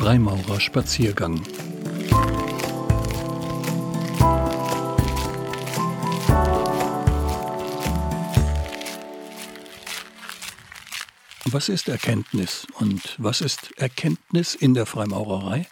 [0.00, 1.42] Freimaurerspaziergang.
[11.44, 15.66] Was ist Erkenntnis und was ist Erkenntnis in der Freimaurerei?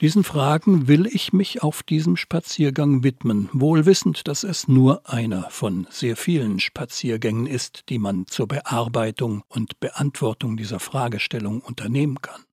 [0.00, 5.50] Diesen Fragen will ich mich auf diesem Spaziergang widmen, wohl wissend, dass es nur einer
[5.50, 12.44] von sehr vielen Spaziergängen ist, die man zur Bearbeitung und Beantwortung dieser Fragestellung unternehmen kann.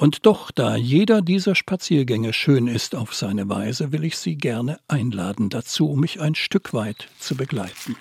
[0.00, 4.80] Und doch, da jeder dieser Spaziergänge schön ist auf seine Weise, will ich Sie gerne
[4.88, 7.96] einladen dazu, mich ein Stück weit zu begleiten.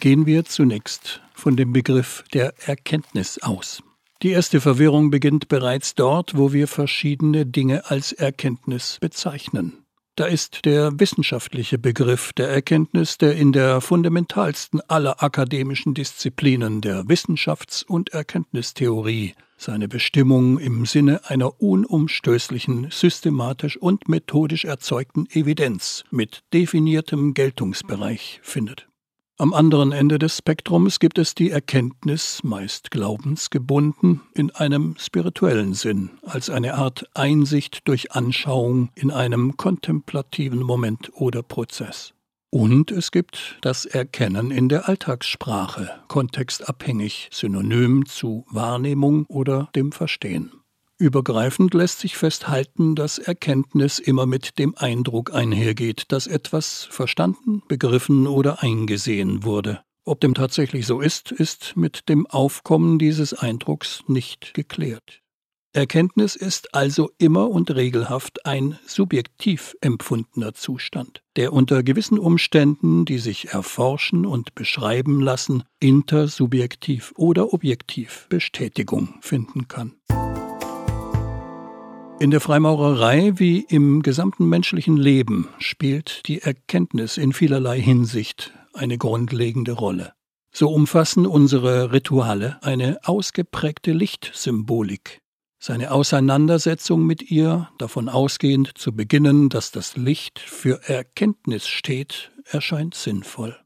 [0.00, 3.84] Gehen wir zunächst von dem Begriff der Erkenntnis aus.
[4.24, 9.81] Die erste Verwirrung beginnt bereits dort, wo wir verschiedene Dinge als Erkenntnis bezeichnen.
[10.14, 17.04] Da ist der wissenschaftliche Begriff der Erkenntnis, der in der fundamentalsten aller akademischen Disziplinen der
[17.04, 26.42] Wissenschafts- und Erkenntnistheorie seine Bestimmung im Sinne einer unumstößlichen, systematisch und methodisch erzeugten Evidenz mit
[26.52, 28.91] definiertem Geltungsbereich findet.
[29.42, 36.10] Am anderen Ende des Spektrums gibt es die Erkenntnis, meist glaubensgebunden, in einem spirituellen Sinn,
[36.22, 42.14] als eine Art Einsicht durch Anschauung in einem kontemplativen Moment oder Prozess.
[42.50, 50.52] Und es gibt das Erkennen in der Alltagssprache, kontextabhängig, synonym zu Wahrnehmung oder dem Verstehen.
[51.02, 58.28] Übergreifend lässt sich festhalten, dass Erkenntnis immer mit dem Eindruck einhergeht, dass etwas verstanden, begriffen
[58.28, 59.80] oder eingesehen wurde.
[60.04, 65.22] Ob dem tatsächlich so ist, ist mit dem Aufkommen dieses Eindrucks nicht geklärt.
[65.72, 73.18] Erkenntnis ist also immer und regelhaft ein subjektiv empfundener Zustand, der unter gewissen Umständen, die
[73.18, 79.94] sich erforschen und beschreiben lassen, intersubjektiv oder objektiv Bestätigung finden kann.
[82.22, 88.96] In der Freimaurerei wie im gesamten menschlichen Leben spielt die Erkenntnis in vielerlei Hinsicht eine
[88.96, 90.12] grundlegende Rolle.
[90.52, 95.18] So umfassen unsere Rituale eine ausgeprägte Lichtsymbolik.
[95.58, 102.94] Seine Auseinandersetzung mit ihr, davon ausgehend zu beginnen, dass das Licht für Erkenntnis steht, erscheint
[102.94, 103.61] sinnvoll.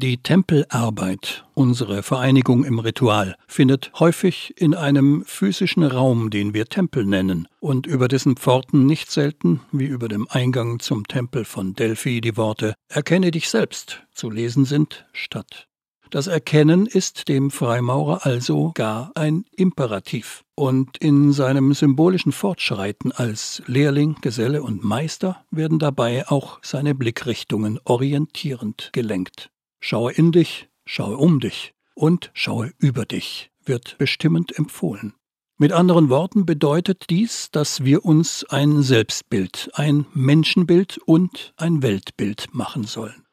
[0.00, 7.04] Die Tempelarbeit, unsere Vereinigung im Ritual, findet häufig in einem physischen Raum, den wir Tempel
[7.04, 12.20] nennen, und über dessen Pforten nicht selten, wie über dem Eingang zum Tempel von Delphi,
[12.20, 15.66] die Worte Erkenne dich selbst zu lesen sind, statt.
[16.10, 20.44] Das Erkennen ist dem Freimaurer also gar ein Imperativ.
[20.54, 27.80] Und in seinem symbolischen Fortschreiten als Lehrling, Geselle und Meister werden dabei auch seine Blickrichtungen
[27.82, 29.50] orientierend gelenkt.
[29.80, 35.14] Schaue in dich, schaue um dich und schaue über dich, wird bestimmend empfohlen.
[35.56, 42.46] Mit anderen Worten bedeutet dies, dass wir uns ein Selbstbild, ein Menschenbild und ein Weltbild
[42.52, 43.26] machen sollen.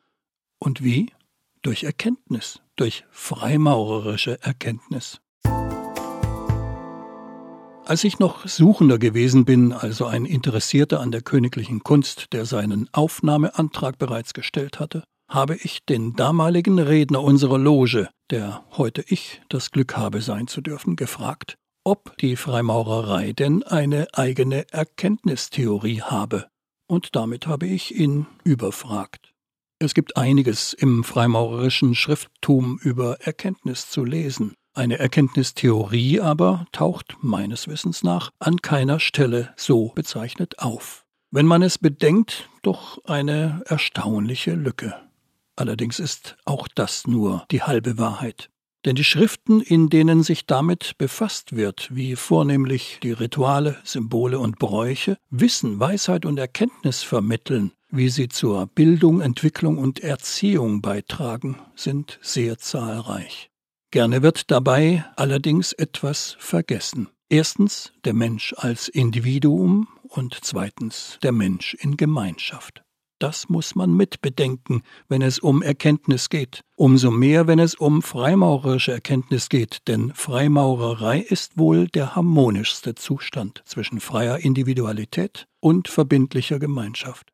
[0.57, 1.11] Und wie?
[1.61, 5.19] Durch Erkenntnis, durch freimaurerische Erkenntnis.
[7.85, 12.89] Als ich noch Suchender gewesen bin, also ein Interessierter an der königlichen Kunst, der seinen
[12.91, 19.71] Aufnahmeantrag bereits gestellt hatte, habe ich den damaligen Redner unserer Loge, der heute ich das
[19.71, 26.47] Glück habe sein zu dürfen, gefragt, ob die Freimaurerei denn eine eigene Erkenntnistheorie habe.
[26.87, 29.33] Und damit habe ich ihn überfragt.
[29.79, 34.53] Es gibt einiges im freimaurerischen Schrifttum über Erkenntnis zu lesen.
[34.73, 41.05] Eine Erkenntnistheorie aber taucht meines Wissens nach an keiner Stelle so bezeichnet auf.
[41.31, 44.95] Wenn man es bedenkt, doch eine erstaunliche Lücke.
[45.55, 48.49] Allerdings ist auch das nur die halbe Wahrheit.
[48.85, 54.59] Denn die Schriften, in denen sich damit befasst wird, wie vornehmlich die Rituale, Symbole und
[54.59, 62.19] Bräuche, Wissen, Weisheit und Erkenntnis vermitteln, wie sie zur Bildung, Entwicklung und Erziehung beitragen, sind
[62.22, 63.49] sehr zahlreich.
[63.90, 67.09] Gerne wird dabei allerdings etwas vergessen.
[67.28, 72.84] Erstens der Mensch als Individuum und zweitens der Mensch in Gemeinschaft.
[73.20, 76.62] Das muss man mitbedenken, wenn es um Erkenntnis geht.
[76.76, 83.62] Umso mehr, wenn es um freimaurerische Erkenntnis geht, denn Freimaurerei ist wohl der harmonischste Zustand
[83.66, 87.32] zwischen freier Individualität und verbindlicher Gemeinschaft.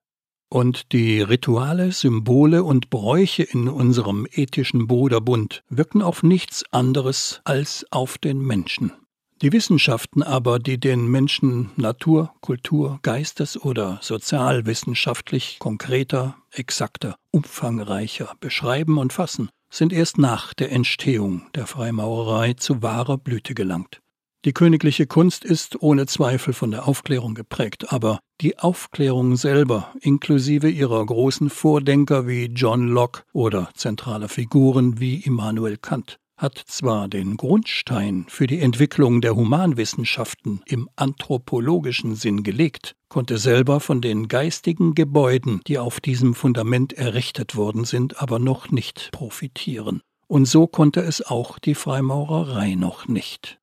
[0.50, 7.86] Und die Rituale, Symbole und Bräuche in unserem ethischen Bruderbund wirken auf nichts anderes als
[7.90, 8.92] auf den Menschen.
[9.42, 19.00] Die Wissenschaften aber, die den Menschen natur-, kultur-, geistes- oder sozialwissenschaftlich konkreter, exakter, umfangreicher beschreiben
[19.00, 24.00] und fassen, sind erst nach der Entstehung der Freimaurerei zu wahrer Blüte gelangt.
[24.46, 30.70] Die königliche Kunst ist ohne Zweifel von der Aufklärung geprägt, aber die Aufklärung selber, inklusive
[30.70, 37.38] ihrer großen Vordenker wie John Locke oder zentraler Figuren wie Immanuel Kant, hat zwar den
[37.38, 44.96] Grundstein für die Entwicklung der Humanwissenschaften im anthropologischen Sinn gelegt, konnte selber von den geistigen
[44.96, 50.02] Gebäuden, die auf diesem Fundament errichtet worden sind, aber noch nicht profitieren.
[50.28, 53.60] Und so konnte es auch die Freimaurerei noch nicht.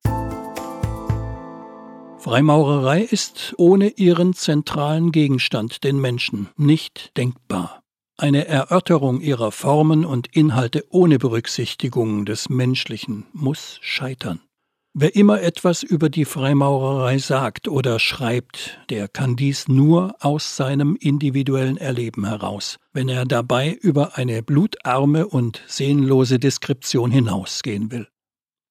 [2.18, 7.80] Freimaurerei ist ohne ihren zentralen Gegenstand, den Menschen, nicht denkbar.
[8.20, 14.40] Eine Erörterung ihrer Formen und Inhalte ohne Berücksichtigung des Menschlichen muss scheitern.
[14.92, 20.96] Wer immer etwas über die Freimaurerei sagt oder schreibt, der kann dies nur aus seinem
[20.98, 28.08] individuellen Erleben heraus, wenn er dabei über eine blutarme und sehnlose Deskription hinausgehen will.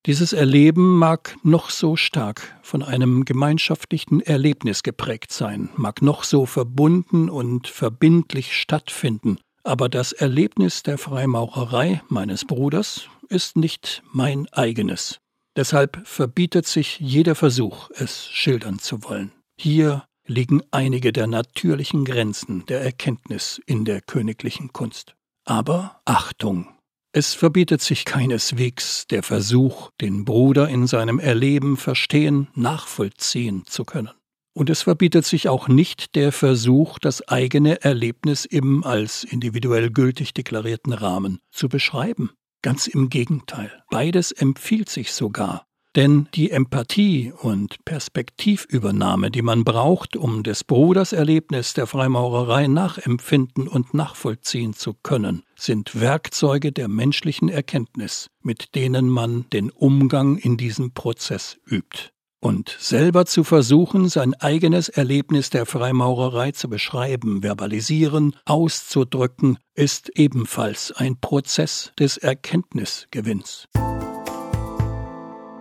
[0.07, 6.45] Dieses Erleben mag noch so stark von einem gemeinschaftlichen Erlebnis geprägt sein, mag noch so
[6.45, 15.19] verbunden und verbindlich stattfinden, aber das Erlebnis der Freimaurerei meines Bruders ist nicht mein eigenes.
[15.57, 19.33] Deshalb verbietet sich jeder Versuch, es schildern zu wollen.
[19.59, 25.15] Hier liegen einige der natürlichen Grenzen der Erkenntnis in der königlichen Kunst.
[25.43, 26.76] Aber Achtung!
[27.17, 34.11] Es verbietet sich keineswegs der Versuch, den Bruder in seinem Erleben verstehen, nachvollziehen zu können.
[34.53, 40.35] Und es verbietet sich auch nicht der Versuch, das eigene Erlebnis im als individuell gültig
[40.35, 42.33] deklarierten Rahmen zu beschreiben.
[42.61, 45.65] Ganz im Gegenteil, beides empfiehlt sich sogar,
[45.97, 53.67] denn die Empathie und Perspektivübernahme, die man braucht, um des Bruders Erlebnis der Freimaurerei nachempfinden
[53.67, 60.55] und nachvollziehen zu können, sind Werkzeuge der menschlichen Erkenntnis, mit denen man den Umgang in
[60.55, 62.11] diesem Prozess übt.
[62.39, 70.91] Und selber zu versuchen, sein eigenes Erlebnis der Freimaurerei zu beschreiben, verbalisieren, auszudrücken, ist ebenfalls
[70.91, 73.65] ein Prozess des Erkenntnisgewinns.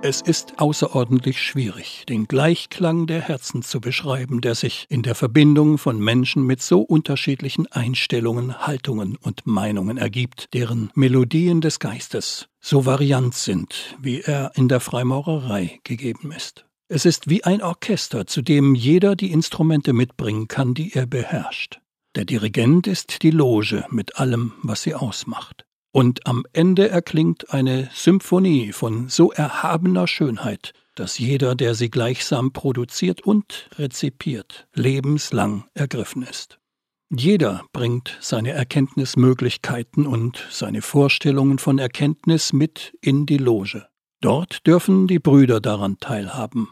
[0.02, 5.78] Es ist außerordentlich schwierig, den Gleichklang der Herzen zu beschreiben, der sich in der Verbindung
[5.78, 12.84] von Menschen mit so unterschiedlichen Einstellungen, Haltungen und Meinungen ergibt, deren Melodien des Geistes so
[12.84, 16.66] variant sind, wie er in der Freimaurerei gegeben ist.
[16.88, 21.80] Es ist wie ein Orchester, zu dem jeder die Instrumente mitbringen kann, die er beherrscht.
[22.14, 25.65] Der Dirigent ist die Loge mit allem, was sie ausmacht.
[25.96, 32.52] Und am Ende erklingt eine Symphonie von so erhabener Schönheit, dass jeder, der sie gleichsam
[32.52, 36.58] produziert und rezipiert, lebenslang ergriffen ist.
[37.08, 43.86] Jeder bringt seine Erkenntnismöglichkeiten und seine Vorstellungen von Erkenntnis mit in die Loge.
[44.20, 46.68] Dort dürfen die Brüder daran teilhaben,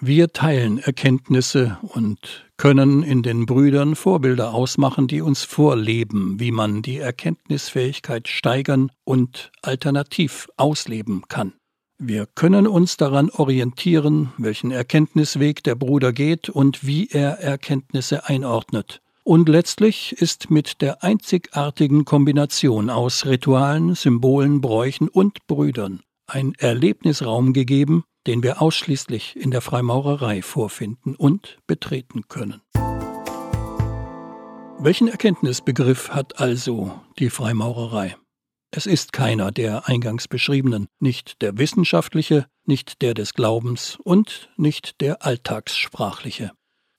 [0.00, 6.82] wir teilen Erkenntnisse und können in den Brüdern Vorbilder ausmachen, die uns vorleben, wie man
[6.82, 11.54] die Erkenntnisfähigkeit steigern und alternativ ausleben kann.
[11.98, 19.00] Wir können uns daran orientieren, welchen Erkenntnisweg der Bruder geht und wie er Erkenntnisse einordnet.
[19.24, 27.52] Und letztlich ist mit der einzigartigen Kombination aus Ritualen, Symbolen, Bräuchen und Brüdern ein Erlebnisraum
[27.52, 32.60] gegeben, den wir ausschließlich in der Freimaurerei vorfinden und betreten können.
[34.78, 38.16] Welchen Erkenntnisbegriff hat also die Freimaurerei?
[38.70, 45.00] Es ist keiner der eingangs beschriebenen, nicht der wissenschaftliche, nicht der des Glaubens und nicht
[45.00, 46.50] der alltagssprachliche.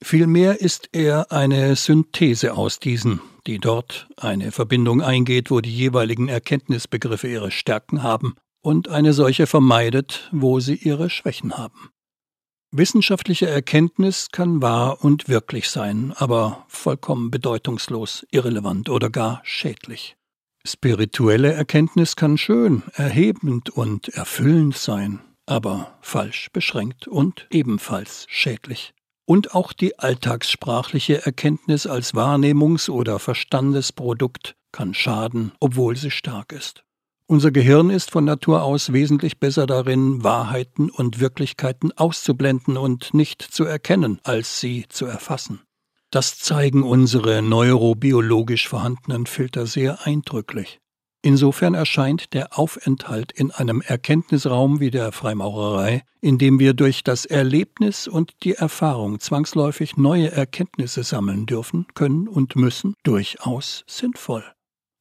[0.03, 6.29] Vielmehr ist er eine Synthese aus diesen, die dort eine Verbindung eingeht, wo die jeweiligen
[6.29, 8.35] Erkenntnisbegriffe ihre Stärken haben
[8.67, 11.89] und eine solche vermeidet, wo sie ihre Schwächen haben.
[12.69, 20.17] Wissenschaftliche Erkenntnis kann wahr und wirklich sein, aber vollkommen bedeutungslos, irrelevant oder gar schädlich.
[20.65, 28.93] Spirituelle Erkenntnis kann schön, erhebend und erfüllend sein, aber falsch beschränkt und ebenfalls schädlich.
[29.25, 36.83] Und auch die alltagssprachliche Erkenntnis als Wahrnehmungs- oder Verstandesprodukt kann schaden, obwohl sie stark ist.
[37.29, 43.41] Unser Gehirn ist von Natur aus wesentlich besser darin, Wahrheiten und Wirklichkeiten auszublenden und nicht
[43.41, 45.59] zu erkennen, als sie zu erfassen.
[46.09, 50.79] Das zeigen unsere neurobiologisch vorhandenen Filter sehr eindrücklich.
[51.21, 57.25] Insofern erscheint der Aufenthalt in einem Erkenntnisraum wie der Freimaurerei, in dem wir durch das
[57.25, 64.45] Erlebnis und die Erfahrung zwangsläufig neue Erkenntnisse sammeln dürfen, können und müssen, durchaus sinnvoll.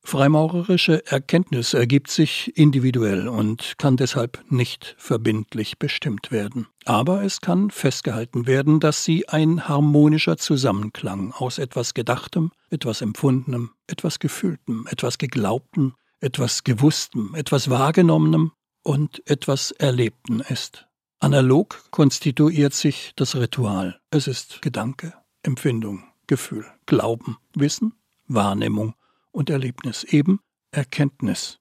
[0.07, 6.69] Freimaurerische Erkenntnis ergibt sich individuell und kann deshalb nicht verbindlich bestimmt werden.
[6.85, 13.71] Aber es kann festgehalten werden, dass sie ein harmonischer Zusammenklang aus etwas Gedachtem, etwas Empfundenem,
[13.89, 18.53] etwas Gefühltem, etwas Geglaubtem, etwas Gewusstem, etwas Wahrgenommenem
[18.85, 20.87] und etwas Erlebten ist.
[21.19, 23.99] Analog konstituiert sich das Ritual.
[24.11, 27.95] Es ist Gedanke, Empfindung, Gefühl, Glauben, Wissen,
[28.29, 28.95] Wahrnehmung
[29.37, 30.41] und Erlebnis, eben
[30.73, 31.59] Erkenntnis.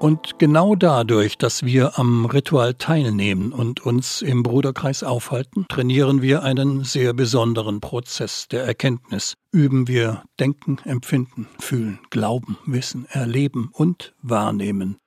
[0.00, 6.42] Und genau dadurch, dass wir am Ritual teilnehmen und uns im Bruderkreis aufhalten, trainieren wir
[6.42, 9.34] einen sehr besonderen Prozess der Erkenntnis.
[9.50, 14.98] Üben wir Denken, Empfinden, Fühlen, Glauben, Wissen, Erleben und Wahrnehmen.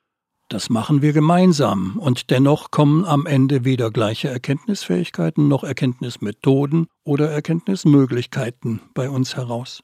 [0.49, 7.29] Das machen wir gemeinsam und dennoch kommen am Ende weder gleiche Erkenntnisfähigkeiten noch Erkenntnismethoden oder
[7.29, 9.83] Erkenntnismöglichkeiten bei uns heraus.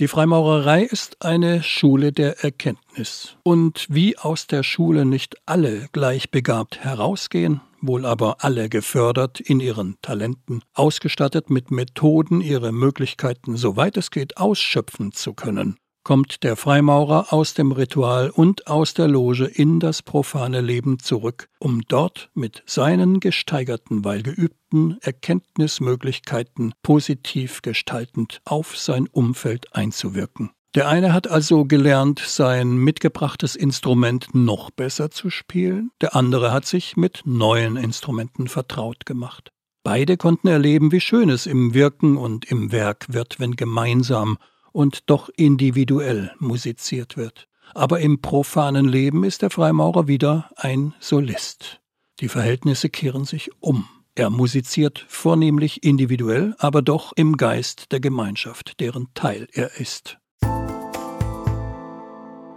[0.00, 3.36] Die Freimaurerei ist eine Schule der Erkenntnis.
[3.44, 9.60] Und wie aus der Schule nicht alle gleich begabt herausgehen, wohl aber alle gefördert in
[9.60, 16.54] ihren Talenten, ausgestattet mit Methoden, ihre Möglichkeiten, soweit es geht, ausschöpfen zu können, kommt der
[16.54, 22.30] Freimaurer aus dem Ritual und aus der Loge in das profane Leben zurück, um dort
[22.34, 30.50] mit seinen gesteigerten, weil geübten Erkenntnismöglichkeiten positiv gestaltend auf sein Umfeld einzuwirken.
[30.74, 36.66] Der eine hat also gelernt, sein mitgebrachtes Instrument noch besser zu spielen, der andere hat
[36.66, 39.50] sich mit neuen Instrumenten vertraut gemacht.
[39.84, 44.38] Beide konnten erleben, wie schön es im Wirken und im Werk wird, wenn gemeinsam
[44.74, 47.48] und doch individuell musiziert wird.
[47.74, 51.80] Aber im profanen Leben ist der Freimaurer wieder ein Solist.
[52.20, 53.88] Die Verhältnisse kehren sich um.
[54.16, 60.18] Er musiziert vornehmlich individuell, aber doch im Geist der Gemeinschaft, deren Teil er ist.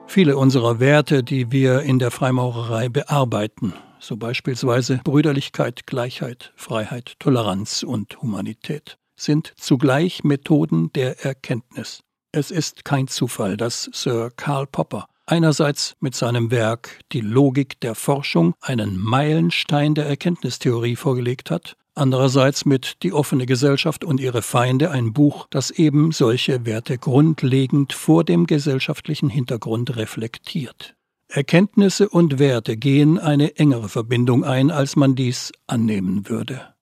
[0.08, 7.84] Viele unserer Werte, die wir in der Freimaurerei bearbeiten, so beispielsweise Brüderlichkeit, Gleichheit, Freiheit, Toleranz
[7.84, 12.04] und Humanität, sind zugleich Methoden der Erkenntnis.
[12.38, 17.96] Es ist kein Zufall, dass Sir Karl Popper einerseits mit seinem Werk Die Logik der
[17.96, 24.92] Forschung einen Meilenstein der Erkenntnistheorie vorgelegt hat, andererseits mit Die offene Gesellschaft und ihre Feinde
[24.92, 30.94] ein Buch, das eben solche Werte grundlegend vor dem gesellschaftlichen Hintergrund reflektiert.
[31.30, 36.76] Erkenntnisse und Werte gehen eine engere Verbindung ein, als man dies annehmen würde.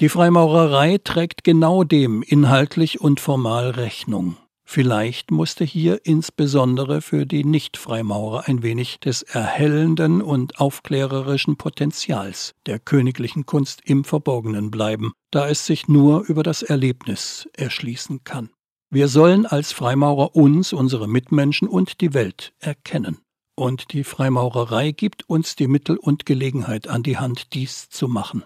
[0.00, 4.36] Die Freimaurerei trägt genau dem inhaltlich und formal Rechnung.
[4.66, 12.78] Vielleicht musste hier insbesondere für die Nichtfreimaurer ein wenig des erhellenden und aufklärerischen Potenzials der
[12.78, 18.50] königlichen Kunst im Verborgenen bleiben, da es sich nur über das Erlebnis erschließen kann.
[18.90, 23.18] Wir sollen als Freimaurer uns, unsere Mitmenschen und die Welt erkennen.
[23.56, 28.44] Und die Freimaurerei gibt uns die Mittel und Gelegenheit an die Hand, dies zu machen.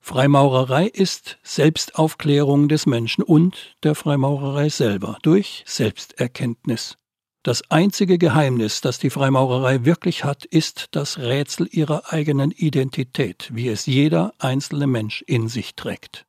[0.00, 6.96] Freimaurerei ist Selbstaufklärung des Menschen und der Freimaurerei selber durch Selbsterkenntnis.
[7.42, 13.68] Das einzige Geheimnis, das die Freimaurerei wirklich hat, ist das Rätsel ihrer eigenen Identität, wie
[13.68, 16.26] es jeder einzelne Mensch in sich trägt.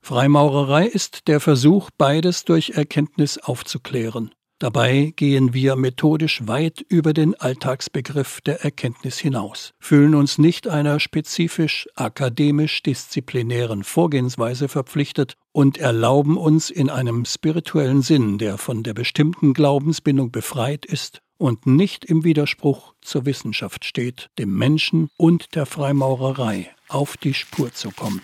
[0.00, 4.32] Freimaurerei ist der Versuch, beides durch Erkenntnis aufzuklären.
[4.60, 10.98] Dabei gehen wir methodisch weit über den Alltagsbegriff der Erkenntnis hinaus, fühlen uns nicht einer
[10.98, 19.54] spezifisch akademisch-disziplinären Vorgehensweise verpflichtet und erlauben uns in einem spirituellen Sinn, der von der bestimmten
[19.54, 26.68] Glaubensbindung befreit ist und nicht im Widerspruch zur Wissenschaft steht, dem Menschen und der Freimaurerei
[26.88, 28.22] auf die Spur zu kommen.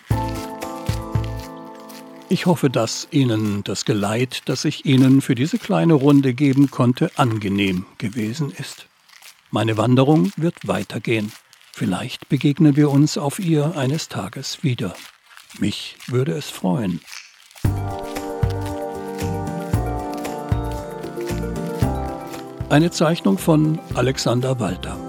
[2.34, 7.12] Ich hoffe, dass Ihnen das Geleit, das ich Ihnen für diese kleine Runde geben konnte,
[7.14, 8.88] angenehm gewesen ist.
[9.52, 11.30] Meine Wanderung wird weitergehen.
[11.72, 14.96] Vielleicht begegnen wir uns auf ihr eines Tages wieder.
[15.60, 17.00] Mich würde es freuen.
[22.68, 25.03] Eine Zeichnung von Alexander Walter.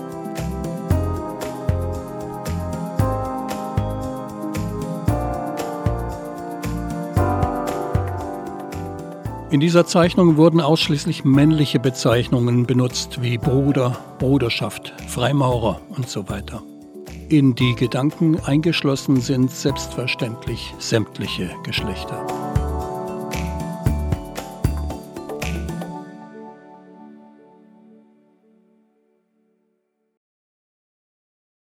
[9.51, 16.63] In dieser Zeichnung wurden ausschließlich männliche Bezeichnungen benutzt wie Bruder, Bruderschaft, Freimaurer und so weiter.
[17.29, 22.44] In die Gedanken eingeschlossen sind selbstverständlich sämtliche Geschlechter.